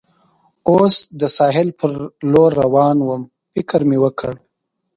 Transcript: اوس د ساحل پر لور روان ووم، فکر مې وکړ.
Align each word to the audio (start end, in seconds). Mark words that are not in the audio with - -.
اوس 0.69 0.95
د 1.19 1.21
ساحل 1.37 1.69
پر 1.79 1.91
لور 2.31 2.51
روان 2.63 2.97
ووم، 3.01 3.23
فکر 3.53 3.79
مې 3.89 3.97
وکړ. 4.03 4.33